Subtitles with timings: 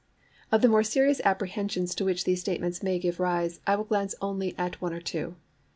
[0.01, 3.59] POETIC VALUE INTRINSIC Of the more serious misapprehensions to which these statements may give rise
[3.67, 5.35] I will glance only at one or two.